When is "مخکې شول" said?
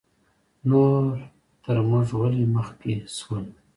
2.55-3.45